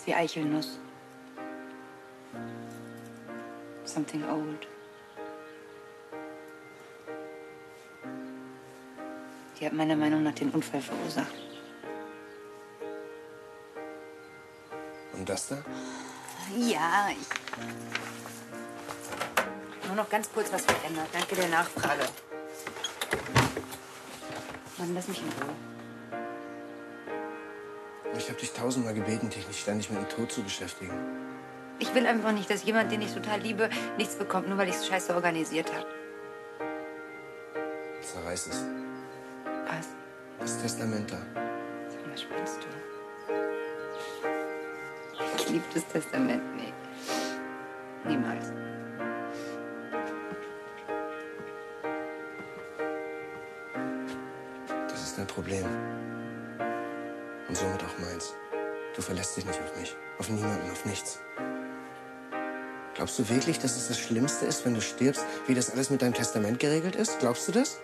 [0.00, 0.78] ist wie Eichelnuss.
[3.84, 4.66] Something old.
[9.58, 11.34] Die hat meiner Meinung nach den Unfall verursacht.
[15.12, 15.58] Und das da?
[16.56, 17.28] Ja, ich.
[19.86, 21.08] Nur noch ganz kurz was verändert.
[21.12, 22.04] Danke der Nachfrage.
[24.78, 25.79] Mann, lass mich in Ruhe.
[28.20, 30.92] Ich habe dich tausendmal gebeten, dich nicht ständig mit dem Tod zu beschäftigen.
[31.78, 34.74] Ich will einfach nicht, dass jemand, den ich total liebe, nichts bekommt, nur weil ich
[34.74, 35.86] es scheiße organisiert habe.
[38.02, 38.66] Zerreiß es.
[39.66, 39.88] Was?
[40.38, 41.16] Das Testament da.
[41.88, 42.66] Sag mal, spinnst du?
[45.38, 46.74] Ich liebe das Testament nicht.
[48.04, 48.52] Niemals.
[54.90, 55.64] Das ist dein Problem.
[57.60, 58.32] Somit auch meins.
[58.96, 59.94] Du verlässt dich nicht auf mich.
[60.18, 61.18] Auf niemanden, auf nichts.
[62.94, 66.00] Glaubst du wirklich, dass es das Schlimmste ist, wenn du stirbst, wie das alles mit
[66.00, 67.18] deinem Testament geregelt ist?
[67.18, 67.78] Glaubst du das?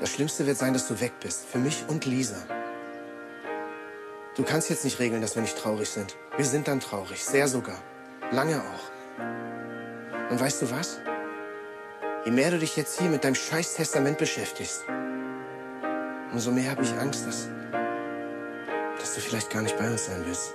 [0.00, 1.46] Das Schlimmste wird sein, dass du weg bist.
[1.46, 2.36] Für mich und Lisa.
[4.36, 6.16] Du kannst jetzt nicht regeln, dass wir nicht traurig sind.
[6.36, 7.24] Wir sind dann traurig.
[7.24, 7.78] Sehr sogar.
[8.32, 10.30] Lange auch.
[10.30, 10.98] Und weißt du was?
[12.24, 14.84] Je mehr du dich jetzt hier mit deinem scheiß Testament beschäftigst,
[16.32, 17.48] umso mehr habe ich Angst, dass
[19.16, 20.54] du vielleicht gar nicht bei uns sein willst.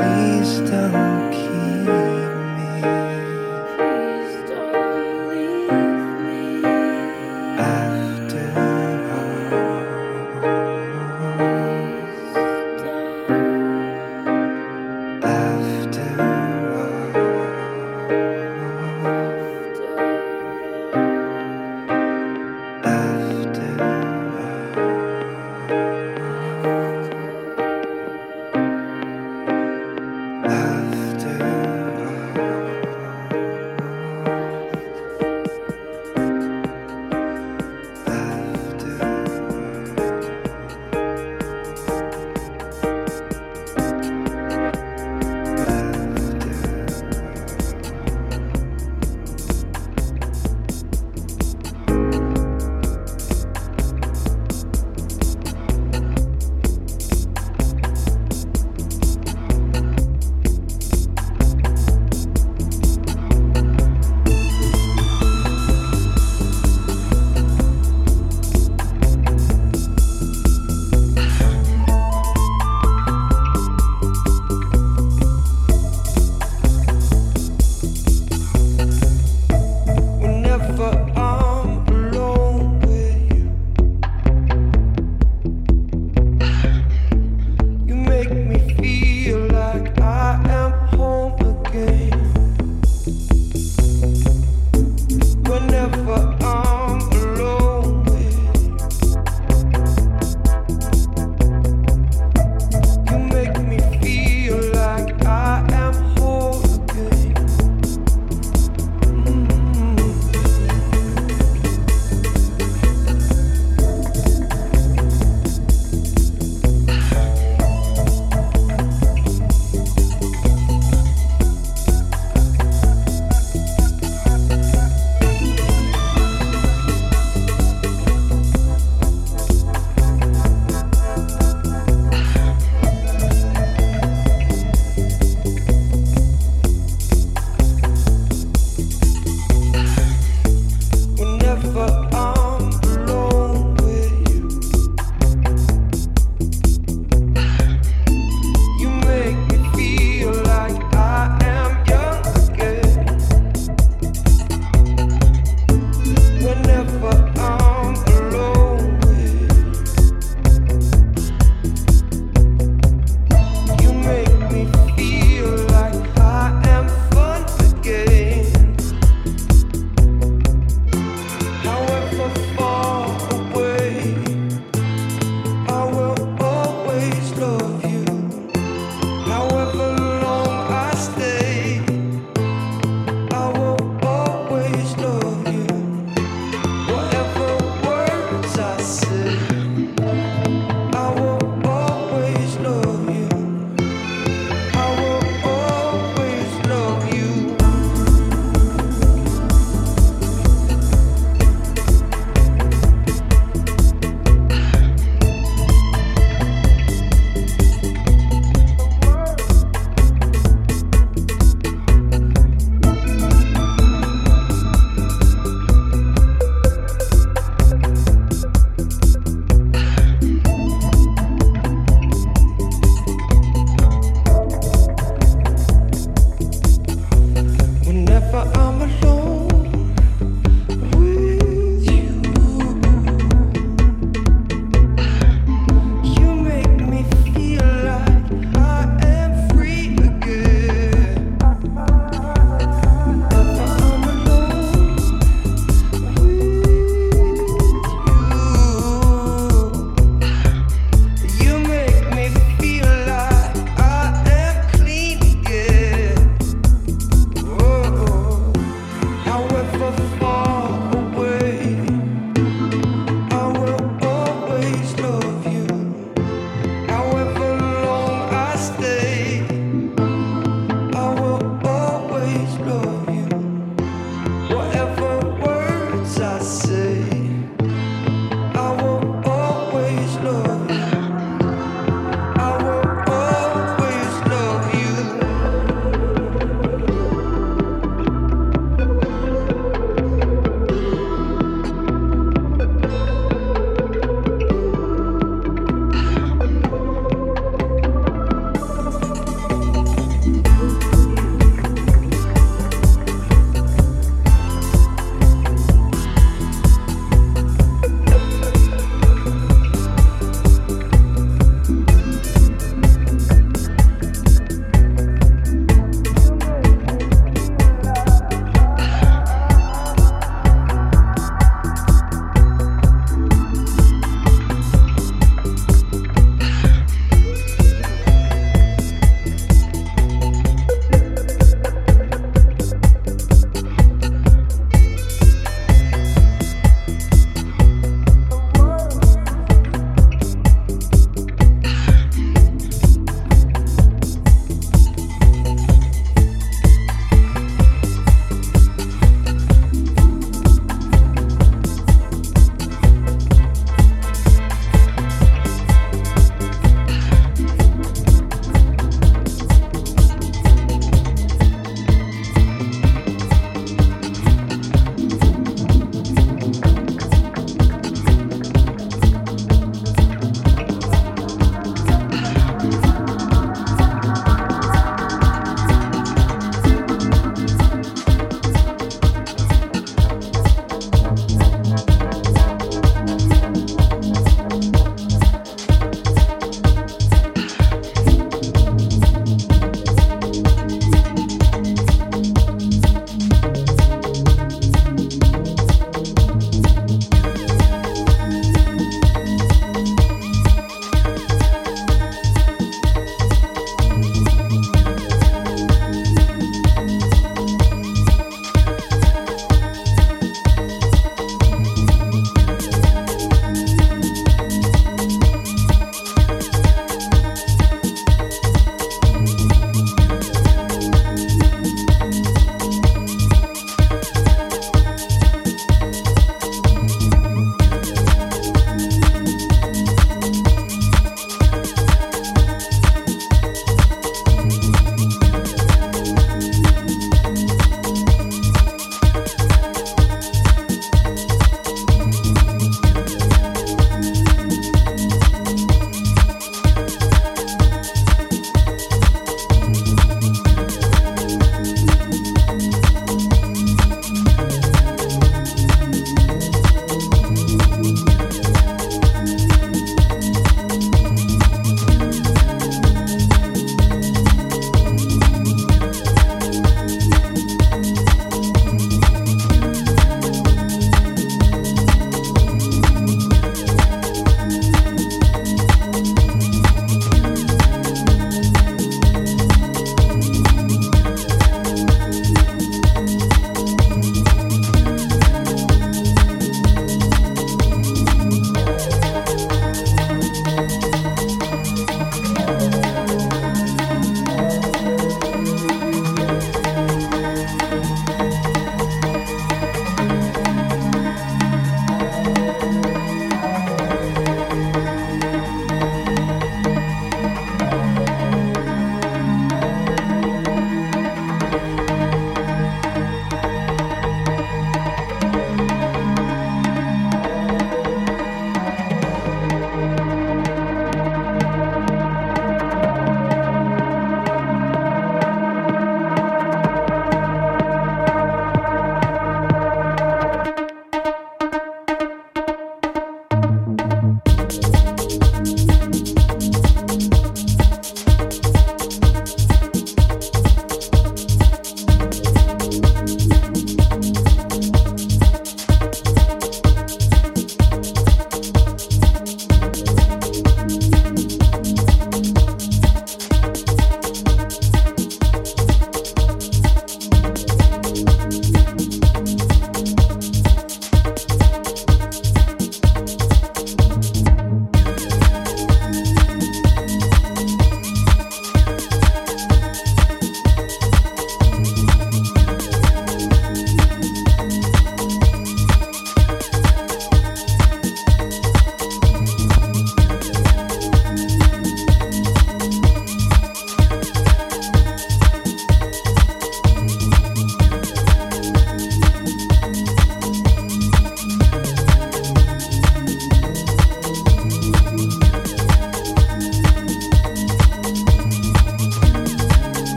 [0.00, 2.19] Please don't keep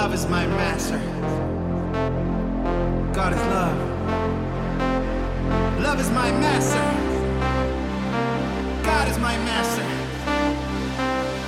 [0.00, 0.98] Love is my master.
[3.14, 3.78] God is love.
[5.80, 6.86] Love is my master.
[8.82, 9.86] God is my master.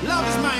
[0.06, 0.51] Love is my